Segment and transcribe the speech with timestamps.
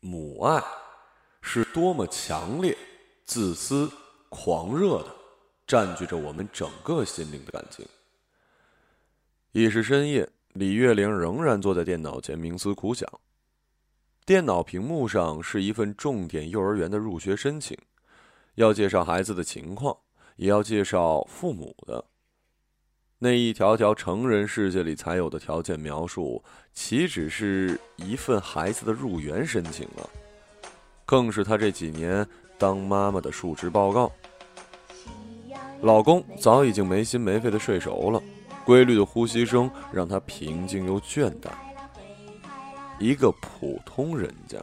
[0.00, 0.62] 母爱
[1.42, 2.76] 是多么强烈、
[3.26, 3.90] 自私、
[4.30, 5.14] 狂热的，
[5.66, 7.86] 占据着我们整个心灵的感情。
[9.52, 13.06] 已是深夜，李月玲仍然坐在电脑前冥思苦想。
[14.24, 17.76] 电脑屏幕上是一份重点幼儿园的入学申请，
[18.54, 19.96] 要介绍孩子的情况，
[20.36, 22.04] 也要介绍父母的。
[23.22, 26.42] 那一条条成人世界里才有的条件描述，
[26.72, 30.08] 岂只是一份孩子的入园申请啊？
[31.04, 34.10] 更是她这几年当妈妈的述职报告。
[35.82, 38.22] 老公早已经没心没肺的睡熟了。
[38.64, 41.50] 规律的呼吸声让他平静又倦怠。
[42.98, 44.58] 一个普通人家，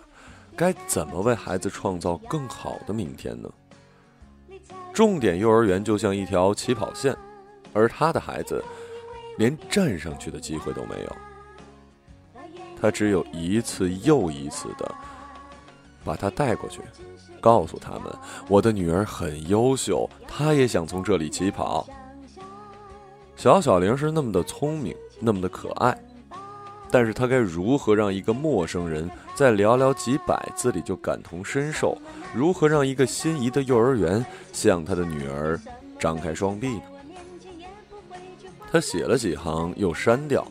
[0.56, 3.50] 该怎么为孩子创造更好的明天呢？
[4.94, 7.16] 重点幼儿园就像一条起跑线，
[7.74, 8.64] 而他的孩子
[9.38, 11.16] 连站上去的机会都没有。
[12.80, 14.94] 他只有一次又一次的
[16.04, 16.80] 把他带过去，
[17.42, 18.04] 告诉他们
[18.48, 21.88] ：“我的女儿很优秀，她也想从这里起跑。”
[23.36, 25.96] 小小玲是那么的聪明，那么的可爱，
[26.90, 31.98] 但是她该如何让一个陌生人在寥寥几百字里就感同身受？
[32.34, 35.60] 如何让一个心仪的幼儿园向他的女儿
[36.00, 36.82] 张开双臂呢？
[38.72, 40.46] 他写了几行又删掉，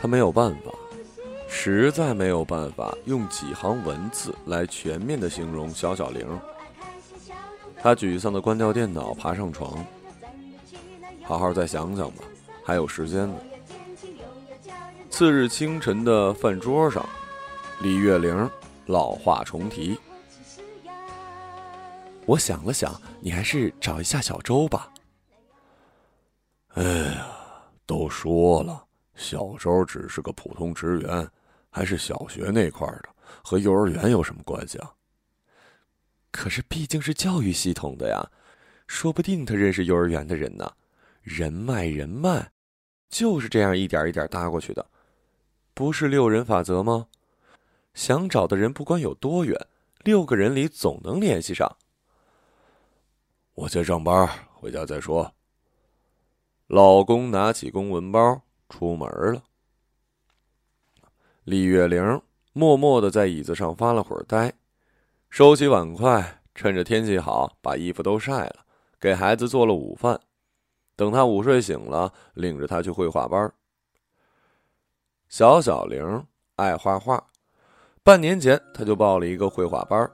[0.00, 0.70] 他没有办法，
[1.48, 6.26] 实在没有办法用几行文字来全面的形容小小玲。
[7.82, 9.84] 他沮丧的关掉电脑，爬上床。
[11.24, 12.22] 好好再想想吧，
[12.64, 13.34] 还有时间呢。
[15.08, 17.04] 次日清晨的饭桌上，
[17.80, 18.50] 李月玲
[18.86, 19.98] 老话重提。
[22.24, 24.88] 我想了想，你还是找一下小周吧。
[26.74, 27.26] 哎呀，
[27.84, 31.28] 都说了，小周只是个普通职员，
[31.68, 33.08] 还是小学那块的，
[33.44, 34.90] 和幼儿园有什么关系啊？
[36.30, 38.26] 可是毕竟是教育系统的呀，
[38.86, 40.72] 说不定他认识幼儿园的人呢。
[41.20, 42.50] 人脉，人脉，
[43.08, 44.84] 就是这样一点一点搭过去的，
[45.74, 47.06] 不是六人法则吗？
[47.94, 49.56] 想找的人不管有多远，
[50.04, 51.76] 六个人里总能联系上。
[53.54, 55.32] 我先上班，回家再说。
[56.72, 58.40] 老公拿起公文包
[58.70, 59.42] 出门了。
[61.44, 62.22] 李月玲
[62.54, 64.50] 默默的在椅子上发了会儿呆，
[65.28, 68.64] 收起碗筷，趁着天气好，把衣服都晒了，
[68.98, 70.18] 给孩子做了午饭。
[70.96, 73.52] 等他午睡醒了，领着他去绘画班。
[75.28, 77.22] 小小玲爱画画，
[78.02, 80.10] 半年前他就报了一个绘画班。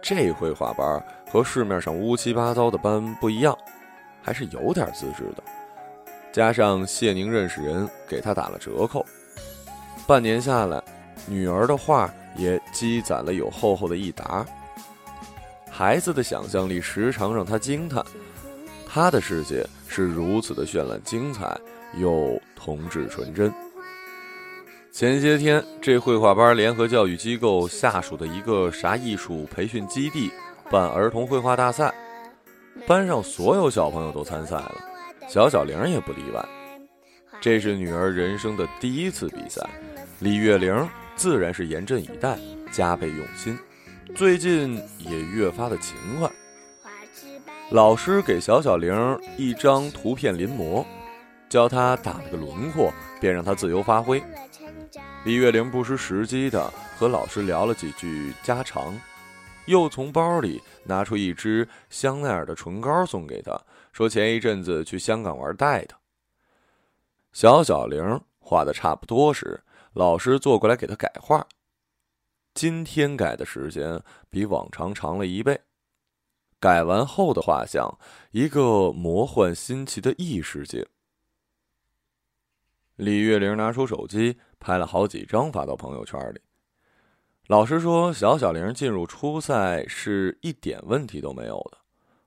[0.00, 3.54] 这绘画班和市面上乌七八糟的班不一样，
[4.22, 5.42] 还是有点资质的。
[6.32, 9.04] 加上谢宁认识人，给他打了折扣。
[10.06, 10.82] 半年下来，
[11.26, 14.46] 女儿的画也积攒了有厚厚的一沓。
[15.70, 18.04] 孩子的想象力时常让他惊叹。
[18.88, 21.56] 他的世界是如此的绚烂精彩，
[21.94, 23.52] 又童稚纯真。
[24.92, 30.30] 前些天，这绘画班联合教育机构下属的一个啥艺术培训基地
[30.68, 31.94] 办儿童绘画大赛，
[32.86, 34.74] 班上所有小朋友都参赛了，
[35.28, 36.44] 小小玲也不例外。
[37.40, 39.66] 这是女儿人生的第一次比赛，
[40.18, 42.38] 李月玲自然是严阵以待，
[42.70, 43.58] 加倍用心，
[44.14, 46.30] 最近也越发的勤快。
[47.70, 50.84] 老师给小小玲一张图片临摹，
[51.48, 54.22] 教她打了个轮廓，便让她自由发挥。
[55.24, 58.98] 李月玲不失时机的和老师聊了几句家常，
[59.66, 63.58] 又从包里拿出一支香奈儿的唇膏送给他，
[63.92, 65.94] 说前一阵子去香港玩带的。
[67.32, 69.62] 小小玲画的差不多时，
[69.92, 71.46] 老师坐过来给她改画。
[72.52, 75.58] 今天改的时间比往常长了一倍。
[76.58, 77.98] 改完后的画像，
[78.32, 80.86] 一个魔幻新奇的异世界。
[82.96, 86.40] 李月玲拿出手机拍了好几张发到朋友圈里。
[87.50, 91.78] 老师说，小小玲进入初赛是一点问题都没有的。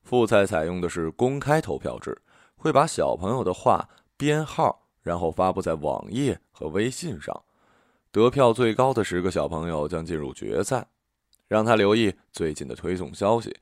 [0.04, 2.22] 复赛采用的是公开投票制，
[2.58, 3.88] 会把小朋友的画
[4.18, 7.42] 编号，然后发布在网页和微信上。
[8.12, 10.86] 得票最高的十个小朋友将进入决赛。
[11.48, 13.56] 让他留意最近的推送消息。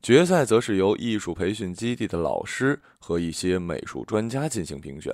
[0.00, 5.12] 决赛则是由艺术培训基地的老师和一些美术专家进行评选。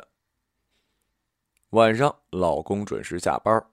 [1.70, 3.64] 晚上，老公准时下班，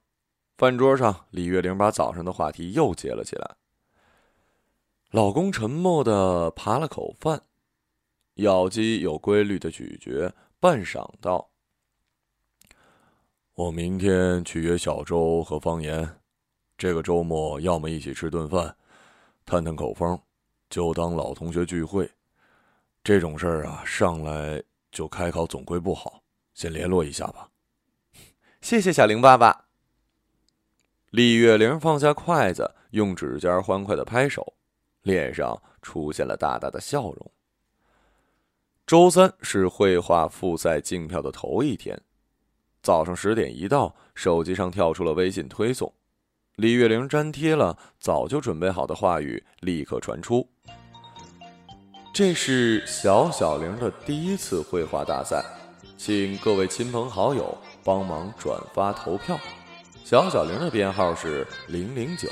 [0.57, 3.57] 饭桌上，李月玲把早上的话题又接了起来。
[5.11, 7.43] 老公沉默的扒了口饭，
[8.35, 11.51] 咬肌有规律的咀嚼，半晌道
[13.53, 16.19] ：“我明天去约小周和方言，
[16.75, 18.75] 这个周末要么一起吃顿饭，
[19.45, 20.19] 探探口风，
[20.71, 22.09] 就当老同学聚会。
[23.03, 24.61] 这种事儿啊，上来
[24.91, 26.23] 就开口总归不好，
[26.55, 27.47] 先联络一下吧。
[28.59, 29.66] 谢谢小玲爸爸。
[31.17, 34.53] 李月玲放下筷子，用指尖欢快的拍手，
[35.01, 37.31] 脸上出现了大大的笑容。
[38.85, 41.99] 周三是绘画复赛竞票的头一天，
[42.83, 45.91] 早上十点一到，手机上跳出了微信推送，
[46.57, 50.47] 李月玲粘贴了早就准备好的话语，立刻传出。
[52.13, 55.43] 这是小小玲的第一次绘画大赛，
[55.97, 59.35] 请各位亲朋好友帮忙转发投票。
[60.09, 62.29] 小小玲的编号是零零九，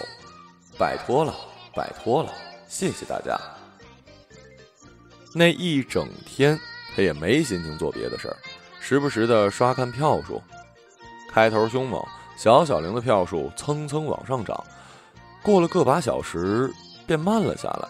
[0.80, 1.36] 拜托了，
[1.76, 2.32] 拜托了，
[2.70, 3.38] 谢谢大家。
[5.34, 6.58] 那一整天，
[6.96, 8.38] 他也没心情做别的事儿，
[8.80, 10.42] 时不时的刷看票数。
[11.30, 12.02] 开头凶猛，
[12.38, 14.64] 小小玲的票数蹭蹭往上涨，
[15.44, 16.74] 过了个把小时，
[17.06, 17.90] 便慢了下来。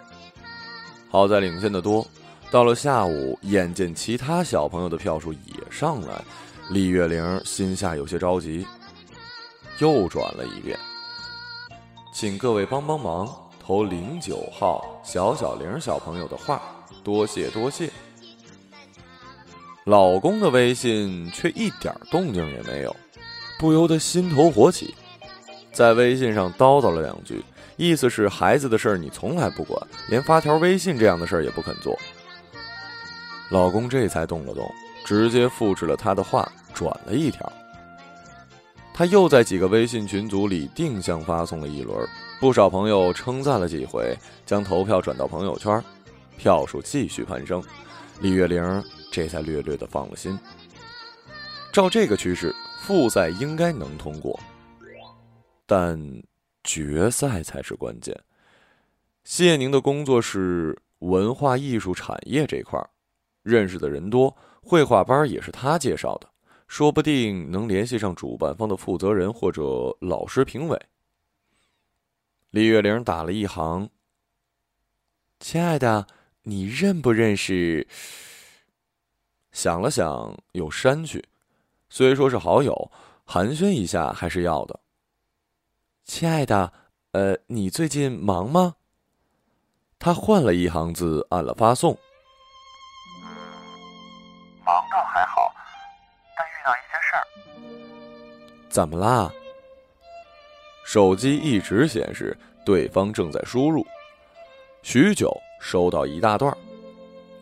[1.11, 2.03] 好在领先的多，
[2.49, 6.23] 到了下午，眼见其他小朋友的票数也上来，
[6.71, 8.65] 李月玲心下有些着急，
[9.79, 10.79] 又转了一遍，
[12.13, 13.27] 请各位帮帮忙，
[13.59, 16.61] 投零九号小小玲小朋友的画，
[17.03, 17.91] 多谢多谢。
[19.83, 22.95] 老公的微信却一点动静也没有，
[23.59, 24.95] 不由得心头火起，
[25.71, 27.43] 在微信上叨叨了两句。
[27.77, 31.99] 意思是孩子的事儿你从来不管，连发条微信这样的事儿也不肯做。
[33.49, 34.73] 老公这才动了动，
[35.05, 37.51] 直接复制了他的话，转了一条。
[38.97, 42.07] 他又在几个微信群组里定向发送了一轮，
[42.39, 45.83] 不少朋友称赞了几回，将投票转到朋友圈，
[46.37, 47.61] 票数继续攀升。
[48.21, 48.81] 李月玲
[49.11, 50.39] 这才略略的放了心。
[51.73, 54.39] 照这个趋势，复赛应该能通过，
[55.65, 56.23] 但。
[56.67, 58.19] 决赛才是关键。
[59.23, 62.83] 谢宁的工作是文化艺术产业这块，
[63.43, 66.27] 认识的人多，绘画班也是他介绍的，
[66.67, 69.61] 说不定能联系上主办方的负责人或者
[70.01, 70.79] 老师评委。
[72.49, 73.89] 李月玲打了一行
[75.39, 76.07] ：“亲爱的，
[76.43, 77.87] 你认不认识？”
[79.51, 81.23] 想了想，又删去。
[81.89, 82.91] 虽说是好友，
[83.23, 84.79] 寒暄一下还是要的。
[86.03, 86.73] 亲爱的，
[87.11, 88.75] 呃，你最近忙吗？
[89.97, 91.97] 他换了一行字，按了发送。
[94.65, 95.34] 忙倒还好，
[98.75, 99.31] 怎么啦？
[100.83, 103.87] 手机一直显示对方正在输入，
[104.83, 106.53] 许久收到一大段，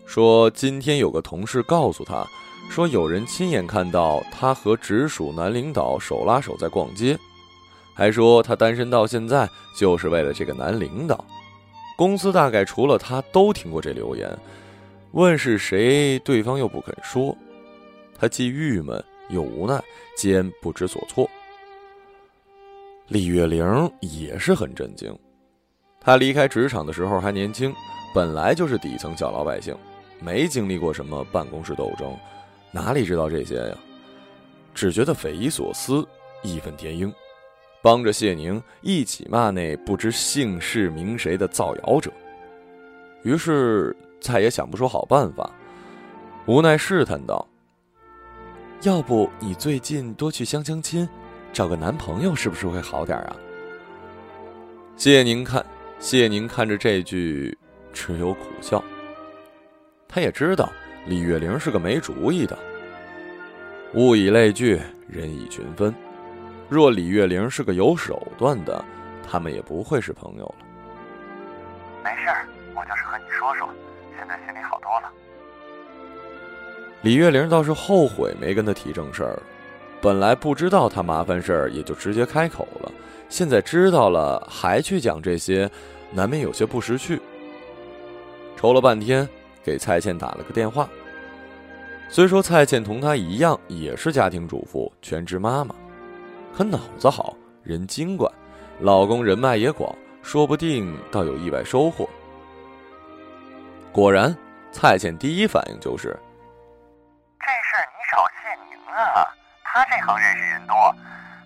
[0.05, 2.23] 说今天有个同事告诉他，
[2.69, 7.17] 说有人亲眼看到他和直属男领导手拉手在逛街。
[7.95, 11.25] 还说他单身到现在就是为了这个男领导，
[11.97, 14.29] 公司大概除了他都听过这留言。
[15.13, 17.35] 问是谁，对方又不肯说，
[18.19, 19.03] 他既郁闷
[19.33, 19.83] 又无奈，
[20.15, 21.29] 兼不知所措。
[23.07, 25.13] 李月玲也是很震惊，
[25.99, 27.73] 她离开职场的时候还年轻，
[28.13, 29.75] 本来就是底层小老百姓，
[30.21, 32.17] 没经历过什么办公室斗争，
[32.71, 33.77] 哪里知道这些呀？
[34.73, 36.07] 只觉得匪夷所思，
[36.43, 37.13] 义愤填膺。
[37.81, 42.09] 帮着谢宁一起骂那不知姓氏名谁的造谣者，
[43.23, 45.51] 于是再也想不出好办法，
[46.45, 47.45] 无奈试探道
[48.83, 51.07] ：“要不你最近多去相相亲，
[51.53, 53.35] 找个男朋友是不是会好点啊？”
[54.97, 55.65] 谢宁看
[55.99, 57.57] 谢宁看着这句，
[57.93, 58.83] 只有苦笑。
[60.05, 60.69] 他也知道
[61.07, 62.59] 李月玲是个没主意的，
[63.93, 65.95] 物以类聚，人以群分。
[66.67, 68.83] 若李月玲是个有手段的，
[69.25, 70.55] 他们也不会是朋友了。
[72.03, 73.69] 没事儿，我就是和你说说，
[74.17, 75.09] 现在心里好多了。
[77.03, 79.37] 李月玲倒是后悔没跟他提正事儿，
[80.01, 82.89] 本来不知道他麻烦事儿，也就直接开口了。
[83.27, 85.69] 现在知道了，还去讲这些，
[86.13, 87.21] 难免有些不识趣。
[88.55, 89.27] 愁了半天，
[89.61, 90.87] 给蔡倩打了个电话。
[92.07, 95.75] 虽说蔡倩同她一样，也是家庭主妇、全职妈妈。
[96.55, 98.31] 可脑子好，人精怪，
[98.79, 102.07] 老公人脉也广，说不定倒有意外收获。
[103.91, 104.33] 果然，
[104.71, 106.15] 蔡倩第一反应就是
[108.95, 109.27] ：“啊，
[109.63, 110.75] 他这行认识人多。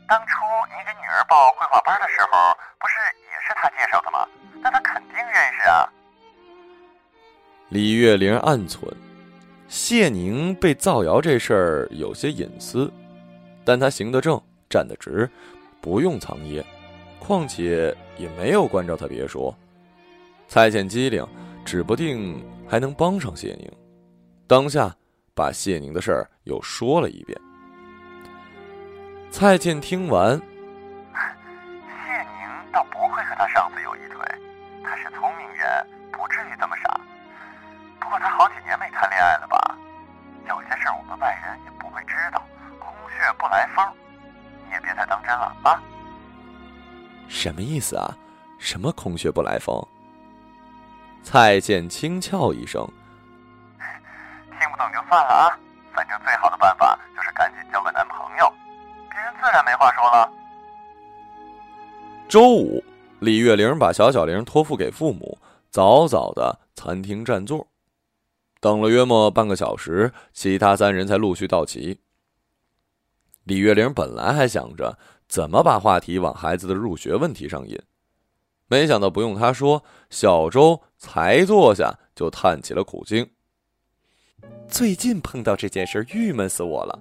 [0.07, 0.35] 当初
[0.69, 4.27] 你给女儿报绘画班的时候，不是也是他介绍的吗？
[4.61, 5.87] 那他肯定认识啊。”
[7.69, 8.89] 李月玲暗存，
[9.67, 12.91] 谢宁被造谣这事儿有些隐私，
[13.65, 14.41] 但他行得正。
[14.69, 15.29] 站得直，
[15.79, 16.61] 不用藏掖，
[17.19, 19.57] 况且也没有关照他别说。
[20.49, 21.25] 蔡健机灵，
[21.63, 23.71] 指不定还能帮上谢宁。
[24.45, 24.93] 当下
[25.38, 27.39] 把谢宁的事儿又说了一遍。
[29.29, 30.36] 蔡健听完，
[31.86, 34.17] 谢宁倒不会和他上司有一腿，
[34.84, 37.00] 他是聪明人，不至于这么傻。
[38.00, 39.77] 不过他好几年没谈恋爱了吧？
[40.50, 42.41] 有些事儿我们外人也不会知道，
[42.79, 43.86] 空穴不来风，
[44.65, 45.79] 你也别太当真了啊。
[47.27, 48.17] 什么意思啊？
[48.58, 49.88] 什么空穴不来风？
[51.22, 52.88] 蔡健轻笑一声
[54.77, 55.60] ：“等就算了啊，
[55.93, 58.53] 反正最好的办法就是赶紧交个男朋友，
[59.10, 60.31] 别人自然没话说了。”
[62.29, 62.84] 周五，
[63.19, 65.38] 李月玲把小小玲托付给父母，
[65.69, 67.65] 早早的餐厅占座，
[68.60, 72.00] 等了约莫半个小时，其他三人才陆续到齐。
[73.46, 77.81] 李月玲本来还想着怎么把话题往孩子的入学问题上引。
[78.67, 83.25] 没想到不用他说，小周才坐下就叹起了苦经。
[84.67, 87.00] 最近碰到这件事，郁闷死我了。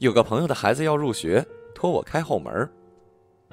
[0.00, 2.68] 有个朋友的孩子要入学，托我开后门。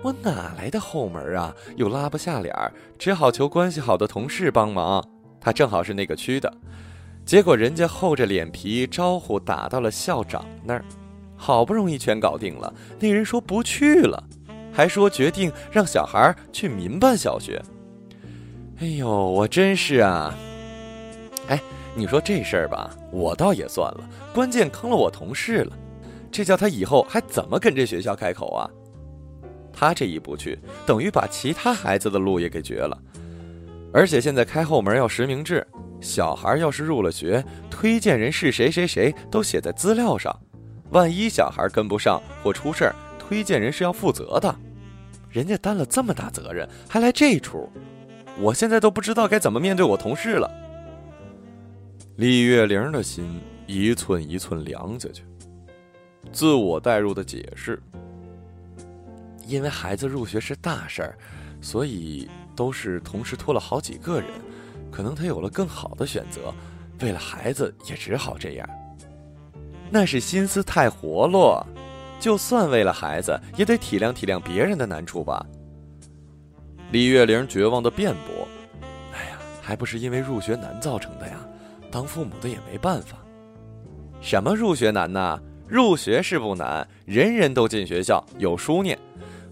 [0.01, 1.53] 我哪来的后门啊？
[1.75, 2.55] 又拉不下脸，
[2.97, 5.07] 只好求关系好的同事帮忙。
[5.39, 6.51] 他正好是那个区的，
[7.23, 10.83] 结果人家厚着脸皮招呼打到了校长那儿，
[11.35, 14.23] 好不容易全搞定了，那人说不去了。
[14.73, 17.61] 还说决定让小孩去民办小学。
[18.79, 20.33] 哎呦，我真是啊！
[21.47, 21.61] 哎，
[21.93, 25.77] 你说这事儿吧，我倒也算了，关键坑了我同事了，
[26.31, 28.69] 这叫他以后还怎么跟这学校开口啊？
[29.73, 32.97] 他这一不去，等于把其他孩子的路也给绝了。
[33.93, 35.65] 而且现在开后门要实名制，
[35.99, 40.33] 小孩要是入了学，推荐人是谁谁谁都写在资料上，
[40.91, 42.95] 万一小孩跟不上或出事儿。
[43.19, 44.53] 推荐人是要负责的，
[45.29, 47.69] 人家担了这么大责任，还来这出，
[48.39, 50.49] 我现在都不知道该怎么面对我同事了。
[52.17, 55.23] 李月玲的心一寸一寸凉下去，
[56.31, 57.81] 自我代入的解释：
[59.47, 61.17] 因为孩子入学是大事儿，
[61.61, 64.29] 所以都是同时托了好几个人，
[64.91, 66.53] 可能他有了更好的选择，
[66.99, 68.69] 为了孩子也只好这样。
[69.89, 71.65] 那是心思太活络。
[72.19, 75.43] 就算为了孩子，也得体谅体谅别人的难处吧。
[76.91, 78.47] 李月玲绝望的辩驳
[79.11, 81.39] ：“哎呀，还不是因为入学难造成的呀！
[81.91, 83.17] 当父母的也没办法。
[84.21, 85.39] 什么入学难呐？
[85.67, 88.97] 入学是不难，人人都进学校有书念。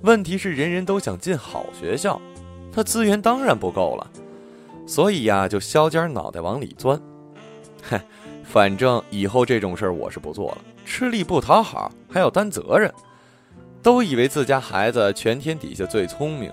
[0.01, 2.19] 问题是人人都想进好学校，
[2.71, 4.09] 他资源当然不够了。
[4.87, 6.99] 所以呀，就削尖脑袋往里钻。
[7.89, 7.99] 哼，
[8.43, 12.91] 反正以后这种事儿我是不做了。”吃力不讨好，还要担责任，
[13.83, 16.51] 都以为自家孩子全天底下最聪明，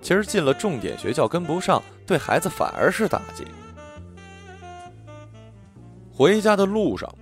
[0.00, 3.44] 其实进了重点学校跟不上，对孩子反而是打击。
[6.22, 7.12] 回家的路上，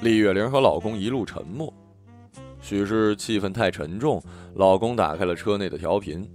[0.00, 1.72] 李月玲和老公一路沉默，
[2.60, 4.20] 许是气氛太沉重，
[4.56, 6.28] 老公打开了车内的调频，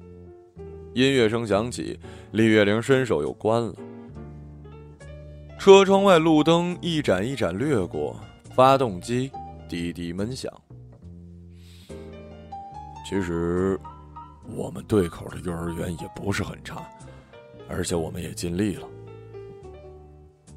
[0.94, 2.00] 音乐声响起，
[2.32, 3.74] 李月玲伸手又关了。
[5.60, 8.16] 车窗外路灯一盏一盏掠过，
[8.56, 9.30] 发动机。
[9.68, 10.50] 滴滴闷响。
[13.06, 13.78] 其实，
[14.56, 16.88] 我们对口的幼儿园也不是很差，
[17.68, 18.88] 而且我们也尽力了。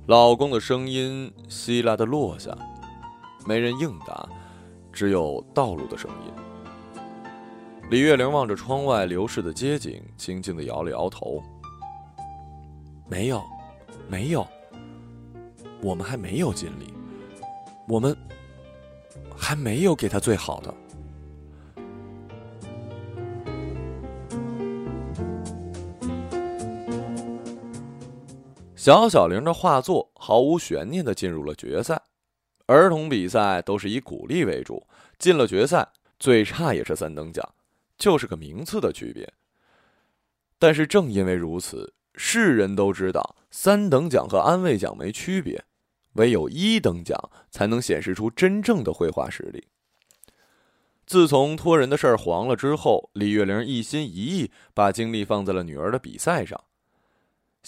[0.09, 2.57] 老公的声音稀拉的落下，
[3.45, 4.27] 没人应答，
[4.91, 6.33] 只有道路的声音。
[7.91, 11.43] 李月玲望着窗外流逝的街景，轻轻的摇了摇头
[13.07, 13.43] ：“没有，
[14.09, 14.49] 没有，
[15.83, 16.91] 我们还没有尽力，
[17.87, 18.17] 我们。”
[19.37, 20.75] 还没有给他最好的。
[28.89, 32.01] 小小玲的画作毫无悬念的进入了决赛。
[32.65, 34.87] 儿童比赛都是以鼓励为主，
[35.19, 35.87] 进了决赛
[36.19, 37.47] 最差也是三等奖，
[37.99, 39.31] 就是个名次的区别。
[40.59, 45.63] 但是正因为如此，世人都知道三等奖和安慰奖没区别。
[46.15, 47.15] 唯有一等奖
[47.51, 49.69] 才能显示出真正的绘画实力。
[51.05, 56.59] 自从托人的事儿黄了之后，李月玲一心一意把精力放在了女儿的比赛上。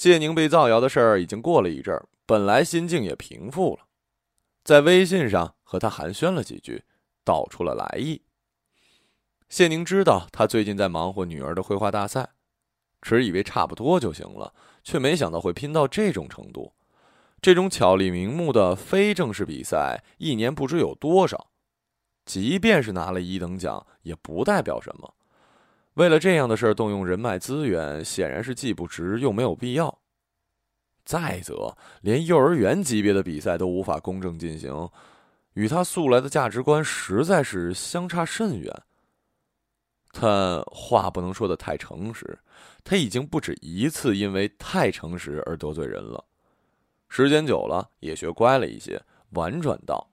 [0.00, 3.85] 谢宁被造谣的事儿已经过了一阵儿，本来心境也平复了，
[4.64, 6.85] 在微信上和他寒暄了几句，
[7.23, 8.23] 道出了来意。
[9.50, 12.30] 谢宁知道他最近在忙活女儿的绘画大赛，
[13.02, 16.73] 只以为差不多就行了，却没想到会拼到这种程度。
[17.42, 21.50] 这种巧立名目的非正式比赛，一年不知有多少。
[22.25, 25.14] 即便是拿了一等奖，也不代表什么。
[26.00, 29.99] 为了这样的事儿动用人脉资源，显然是既不值又没有必要。
[31.04, 34.88] 再则，连幼儿园级别的比赛都无法公正进行，
[35.52, 38.75] 与他素来的价值观实在是相差甚远。
[40.11, 42.38] 但话不能说的太诚实，
[42.83, 46.25] 他已经不止一次因为太诚实而得罪人了。
[47.11, 48.99] 时间久了，也学乖了一些，
[49.33, 50.09] 婉转道：“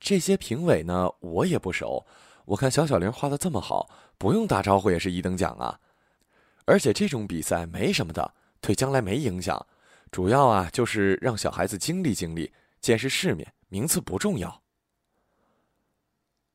[0.00, 2.04] 这些评委呢，我也不熟。
[2.50, 3.88] 我看小小玲画的这么好，
[4.18, 5.78] 不用打招呼也是一等奖啊。
[6.64, 9.66] 而且这种比赛没什么的。”对将来没影响，
[10.10, 12.52] 主要啊就是让小孩子经历经历，
[12.82, 14.60] 见识世面，名次不重要。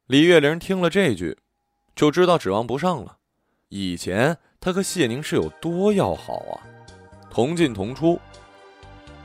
[0.06, 1.36] 李月玲听了这句，
[1.96, 3.18] 就知道指望不上了。
[3.70, 6.62] 以前她和谢宁是有多要好啊，
[7.32, 8.20] 同进同出。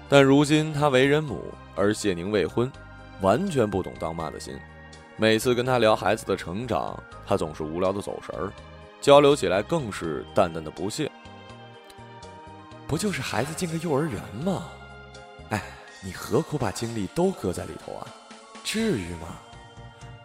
[0.08, 2.72] 但如今她为人母，而谢宁未婚，
[3.20, 4.58] 完全不懂当妈的心。
[5.20, 8.50] 每次跟他聊孩子的成长，他总是无聊的走神儿，
[9.02, 11.12] 交流起来更是淡淡的不屑。
[12.86, 14.70] 不就是孩子进个幼儿园吗？
[15.50, 15.62] 哎，
[16.02, 18.06] 你何苦把精力都搁在里头啊？
[18.64, 19.36] 至于吗？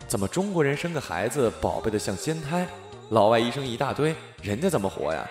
[0.07, 2.65] 怎么中国人生个孩子宝贝的像仙胎，
[3.09, 5.29] 老外一生一大堆，人家怎么活呀？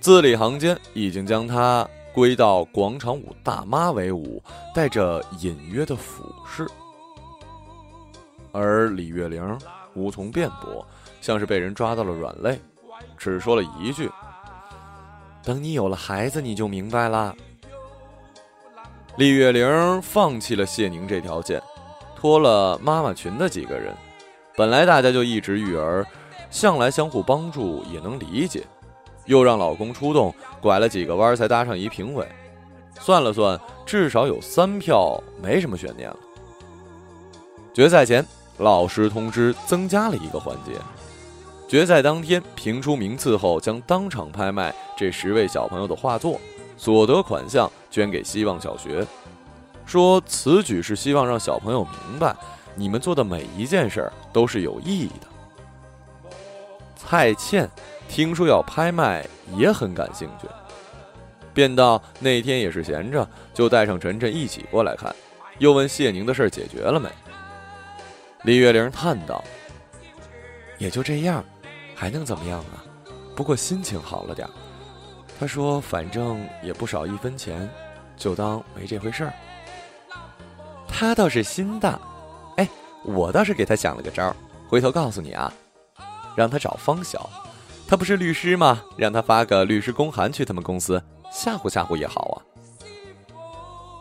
[0.00, 4.42] 字里行间已经将他归到广场舞大妈为伍，
[4.74, 6.66] 带着隐约的俯视。
[8.56, 9.58] 而李月玲
[9.94, 10.86] 无从辩驳，
[11.20, 12.58] 像是被人抓到了软肋，
[13.18, 14.10] 只说了一句。
[15.42, 17.36] 等你有了孩子，你就明白了。
[19.16, 21.62] 李月玲放弃了谢宁这条件，
[22.16, 23.94] 托了妈妈群的几个人。
[24.56, 26.06] 本来大家就一直育儿，
[26.50, 28.66] 向来相互帮助，也能理解。
[29.26, 32.26] 又让老公出动，拐了几个弯才搭上一评委。
[32.98, 36.16] 算了算，至少有三票，没什么悬念了。
[37.74, 38.24] 决赛前，
[38.58, 40.72] 老师通知增加了一个环节。
[41.68, 46.40] 决赛当天评出名次后，将当场拍卖这十位小朋友的画作，
[46.76, 49.04] 所得款项捐给希望小学。
[49.84, 52.34] 说此举是希望让小朋友明白，
[52.74, 55.26] 你们做的每一件事儿都是有意义的。
[56.96, 57.68] 蔡倩
[58.08, 60.48] 听说要拍卖，也很感兴趣，
[61.52, 65.14] 便道那天也是闲着，就带上晨晨一起过来看。
[65.58, 67.08] 又问谢宁的事儿解决了没？
[68.46, 69.42] 李月玲叹道
[70.78, 71.44] ：“也就这样。”
[71.96, 72.84] 还能怎么样啊？
[73.34, 74.48] 不过心情好了点
[75.40, 77.68] 他说：“反正也不少一分钱，
[78.16, 79.32] 就当没这回事儿。”
[80.86, 81.98] 他倒是心大，
[82.56, 82.68] 哎，
[83.02, 84.36] 我倒是给他想了个招儿，
[84.68, 85.52] 回头告诉你啊，
[86.36, 87.28] 让他找方晓，
[87.88, 88.80] 他不是律师吗？
[88.96, 92.36] 让他发个律师公函去他们公司，吓唬吓唬也好啊。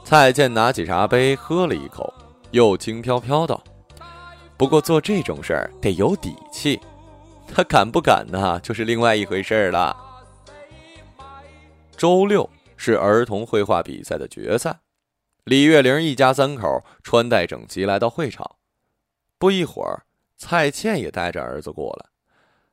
[0.03, 2.13] 蔡健拿起茶杯喝了一口，
[2.51, 3.60] 又轻飘飘道
[4.58, 6.80] ：“不过做这种事儿得有底气。”
[7.48, 8.60] 他敢不敢呢？
[8.62, 9.96] 就是另外一回事儿了。
[11.96, 14.80] 周六是儿童绘画比赛的决赛，
[15.44, 18.56] 李月玲一家三口穿戴整齐来到会场。
[19.38, 20.06] 不一会儿，
[20.38, 22.10] 蔡倩也带着儿子过来，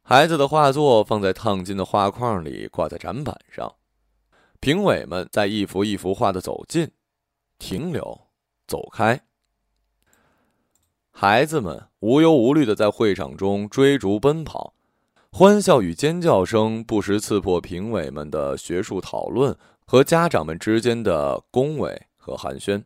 [0.03, 3.75] 孩子的画作放在烫金的画框里，挂在展板上。
[4.59, 6.91] 评委们在一幅一幅画的走近、
[7.59, 8.29] 停留、
[8.67, 9.21] 走开。
[11.15, 14.75] 孩子们无忧无虑的在会场中追逐奔跑，
[15.31, 22.83] 欢笑与尖叫声不时刺破评委们的学术讨论和家长们之间的恭维和寒暄。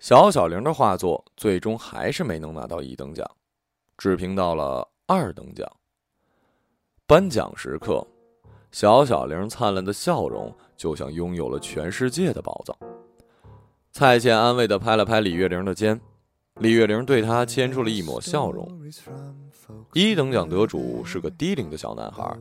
[0.00, 3.26] 小小玲的画作最终还是没能拿到一等奖，
[3.96, 5.66] 只评到了二等奖。
[7.06, 8.06] 颁奖时刻，
[8.70, 12.76] 小小玲灿烂的笑容就像拥有了全世界的宝藏。
[13.92, 15.98] 蔡倩安慰的拍了拍李月玲的肩。
[16.60, 18.70] 李月玲对他牵出了一抹笑容。
[19.94, 22.36] 一等奖得主是个低龄的小男孩，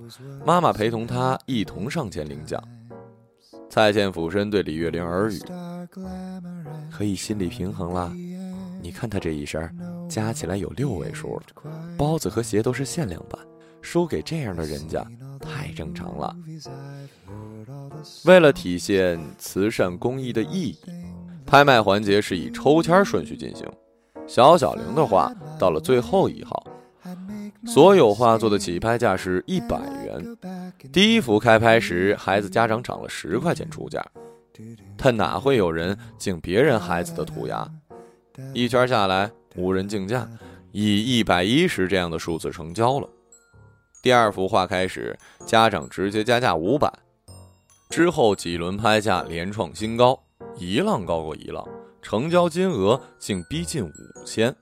[0.46, 2.62] 妈妈陪同他一同上前领奖。
[3.70, 5.40] 蔡健俯身对李月玲耳语
[6.92, 8.12] ：“可以心理平衡了。
[8.82, 9.74] 你看他这一身，
[10.10, 11.44] 加起来有六位数了。
[11.98, 13.40] 包子和鞋都是限量版，
[13.82, 15.06] 输给这样的人家
[15.40, 16.36] 太正常了。
[18.26, 20.78] 为了体现慈善公益的意义，
[21.46, 23.66] 拍卖环节是以抽签顺序进行。”
[24.30, 26.64] 小小玲的画到了最后一号，
[27.66, 30.38] 所有画作的起拍价是一百元。
[30.94, 34.06] 第一幅开拍时，孩子家长涨了十块钱出价，
[34.96, 37.68] 但哪会有人竞别人孩子的涂鸦？
[38.54, 40.30] 一圈下来，无人竞价，
[40.72, 43.10] 以一百一十这样的数字成交了。
[44.04, 46.88] 第二幅画开始，家长直接加价五百，
[47.90, 50.22] 之后几轮拍价连创新高，
[50.56, 51.68] 一浪高过一浪。
[52.02, 53.92] 成交金额竟逼近五
[54.26, 54.56] 千，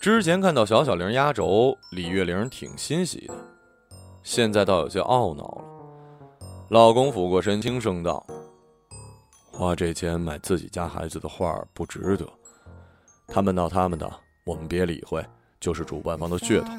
[0.00, 3.34] 之前看到小小玲压轴，李月玲挺欣喜的，
[4.22, 5.64] 现在倒有些懊恼了。
[6.68, 8.24] 老公俯过身，轻声道
[9.50, 12.26] ：“花这钱买自己家孩子的画不值得，
[13.26, 14.10] 他们闹他们的，
[14.44, 15.24] 我们别理会，
[15.60, 16.70] 就是主办方的噱头。”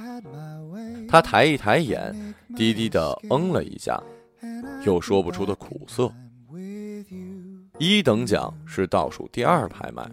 [1.10, 4.02] 他抬一抬眼，低低的嗯了一下，
[4.86, 6.12] 有说不出的苦涩。
[7.84, 10.10] 一等奖是倒数第二拍卖，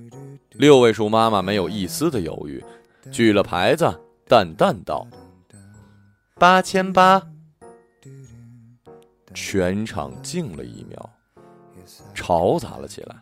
[0.54, 2.60] 六位数妈妈没有一丝的犹豫，
[3.12, 3.88] 举了牌子，
[4.26, 5.06] 淡淡道
[6.34, 7.22] ：“八千八。”
[9.32, 11.10] 全场静了一秒，
[12.12, 13.14] 嘈杂了起来。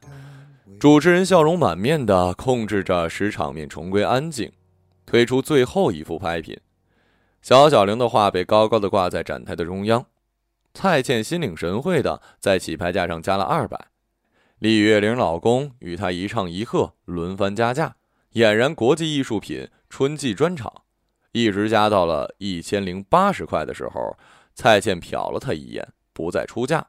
[0.80, 4.50] 主持人笑容满面的控制着，使场面重归安静，
[5.04, 6.58] 推出最后一幅拍品。
[7.42, 10.06] 小小玲的画被高高的挂在展台的中央，
[10.72, 13.88] 蔡倩心领神会的在起拍价上加了二百，
[14.58, 17.94] 李月玲老公与她一唱一和，轮番加价，
[18.32, 20.82] 俨然国际艺术品春季专场，
[21.30, 24.16] 一直加到了一千零八十块的时候，
[24.56, 26.88] 蔡倩瞟了他一眼，不再出价。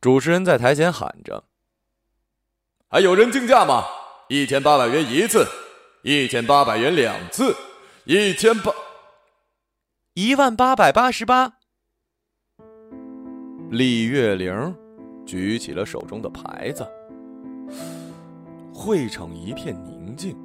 [0.00, 1.42] 主持人在台前喊着
[2.88, 3.84] ：“还有人竞价吗？
[4.28, 5.44] 一千八百元一次，
[6.02, 7.56] 一千八百元两次，
[8.04, 8.72] 一千八。”
[10.14, 11.54] 一万八百八十八。
[13.70, 14.76] 李月玲
[15.24, 16.86] 举起了手中的牌子，
[18.72, 20.36] 会场一片宁静。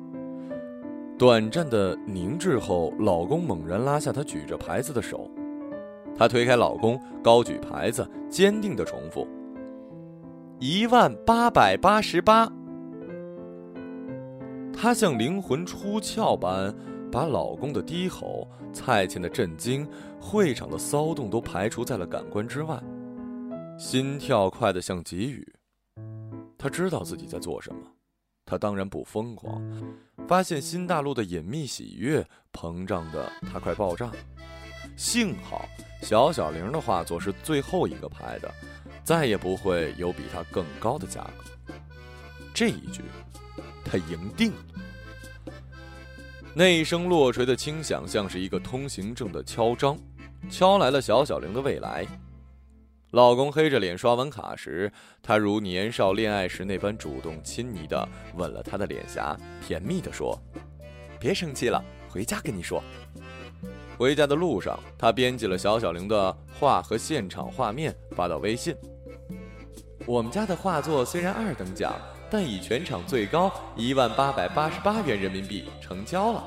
[1.17, 5.29] 短暂的凝滞后，老公猛然拉下她举着牌子的手，
[6.15, 9.27] 她推开老公，高举牌子，坚定的重复
[10.59, 12.51] ：“一万八百八十八。”
[14.71, 16.73] 她像灵魂出窍般。
[17.09, 19.87] 把老公的低吼、蔡倩的震惊、
[20.19, 22.77] 会场的骚动都排除在了感官之外，
[23.77, 25.47] 心跳快得像急雨。
[26.57, 27.81] 他知道自己在做什么，
[28.43, 29.61] 他当然不疯狂。
[30.27, 34.11] 发现新大陆的隐秘喜悦膨胀的他快爆炸。
[34.97, 35.65] 幸好
[36.01, 38.51] 小小玲的画作是最后一个拍的，
[39.03, 41.73] 再也不会有比他更高的价格。
[42.53, 43.03] 这一局，
[43.85, 45.53] 他赢定了。
[46.55, 49.95] 那一声落锤的轻响，像是一个通行证的敲章，
[50.49, 52.05] 敲来了小小玲的未来。
[53.11, 54.91] 老公黑着脸刷完卡时，
[55.23, 60.37] 他如年少恋爱时那般主动亲昵的吻了他的脸颊，甜蜜的说
[61.19, 62.83] ：“别生气了，回家跟你说。”
[63.97, 68.75] 回家的路上，他编辑了小小玲的画和现场画面发到微信。
[70.05, 71.93] 我们家的画作虽然二等奖。
[72.29, 76.43] 但以全场最高一万八百八十八元人民币成交了，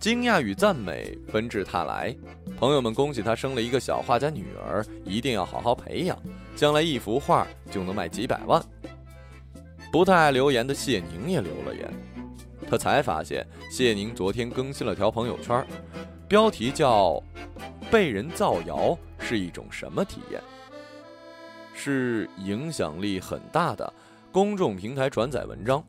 [0.00, 2.16] 惊讶与赞美纷至沓来。
[2.56, 6.18] 朋友们恭喜他生了一个小画家女儿，一定要好好培养，
[6.56, 8.64] 将来一幅画就能卖几百万。
[9.92, 11.92] 不太爱留言的谢宁也留了言，
[12.66, 15.62] 他才发现谢宁昨天更新了条朋友圈，
[16.26, 17.22] 标题叫
[17.92, 20.40] “被人造谣是一种什么体验”。
[21.74, 23.92] 是影响力很大的
[24.32, 25.82] 公众平台转载文章，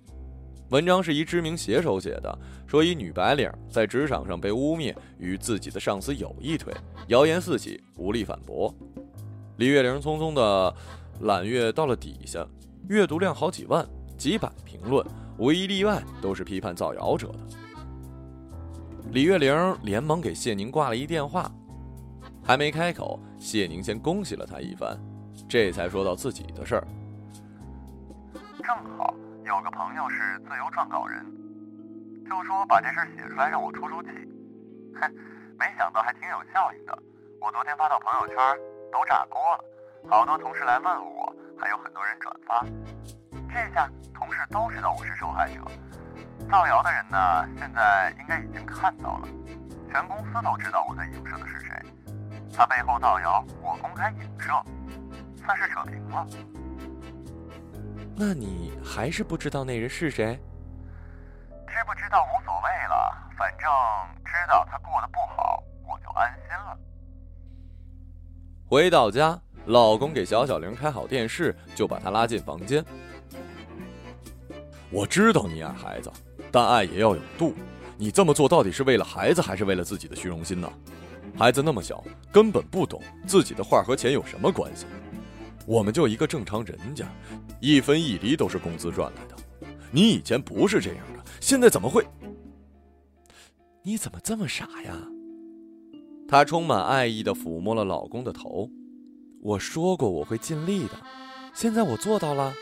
[0.69, 2.39] 文章是一知名写手写的，
[2.71, 6.73] 说一女白领在职场上被污蔑，与自己的上司有一腿，
[7.07, 8.73] 谣言四起，无力反驳。
[9.57, 10.73] 李月玲匆匆的
[11.19, 12.47] 揽阅到了底下，
[12.87, 13.85] 阅读量好几万，
[14.17, 15.05] 几百评论，
[15.37, 17.39] 无一例外都是批判造谣者的。
[19.11, 21.51] 李月玲连忙给谢宁挂了一电话，
[22.41, 24.97] 还没开口，谢宁先恭喜了他一番。
[25.49, 26.87] 这才说到自己的事儿。
[28.63, 29.13] 正好
[29.45, 31.25] 有个朋友是自由撰稿人，
[32.31, 34.09] 就说把这事写出来让我出出气。
[34.95, 35.13] 哼，
[35.59, 36.97] 没想到还挺有效应的。
[37.41, 38.37] 我昨天发到朋友圈
[38.89, 39.65] 都炸锅了，
[40.09, 42.65] 好多同事来问我，还有很多人转发。
[43.53, 45.59] 这下同事都知道我是受害者。
[46.49, 49.27] 造谣的人呢，现在应该已经看到了，
[49.91, 51.77] 全公司都知道我在影射的是谁。
[52.55, 54.53] 他背后造谣，我公开影射。
[55.43, 56.25] 算是扯平了。
[58.15, 60.39] 那你还是不知道那人是谁？
[61.81, 63.67] 知不知道无所谓了，反正
[64.23, 66.77] 知道他过得不好，我就安心了。
[68.67, 72.85] 回到家，老公给小小玲开好电视，就把她拉进房间。
[74.91, 76.11] 我知道你爱孩子，
[76.51, 77.55] 但爱也要有度。
[77.97, 80.71] 你这么做到底是为了孩子，还是为了自己的虚荣心呢？
[81.35, 84.85] 孩子那么小，根本不懂自己的画和钱有什么关系。
[85.65, 87.07] 我们就一个正常人家，
[87.59, 89.35] 一分一厘都是工资赚来的。
[89.91, 92.07] 你以前不是这样的现在怎么会？
[93.83, 94.95] 你怎么这么傻呀？
[96.27, 98.69] 她充满爱意的抚摸了老公的头。
[99.41, 100.93] 我说过我会尽力的
[101.53, 102.53] 现在我做到了。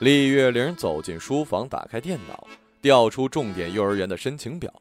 [0.00, 2.46] 厉月玲走进书房打开电脑
[2.80, 4.72] 调出重点幼儿园的申请表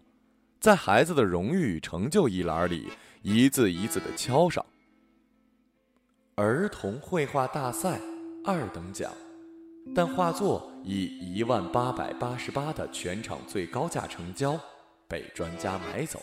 [0.60, 2.90] 在孩子的荣誉与成就一栏里
[3.24, 4.64] 一字一字的敲上。
[6.36, 8.00] 儿童绘画大赛
[8.46, 9.12] 二等奖。
[9.96, 14.60] 但画作以一万八百八十八的全场最高价成交
[15.08, 16.22] 被专家买走。